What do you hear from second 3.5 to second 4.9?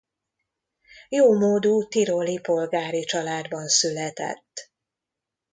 született.